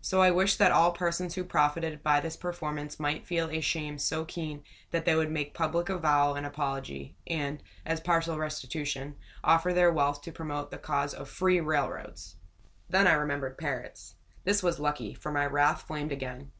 [0.00, 3.98] So I wished that all persons who profited by this performance might feel a shame
[3.98, 9.74] so keen that they would make public avowal and apology, and, as partial restitution, offer
[9.74, 12.36] their wealth to promote the cause of free railroads!
[12.88, 14.14] Then I remembered parrots.
[14.42, 16.50] This was lucky, for my wrath flamed again.